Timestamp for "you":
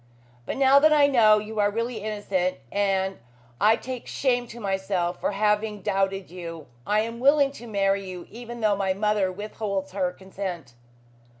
1.37-1.59, 6.31-6.65, 8.09-8.25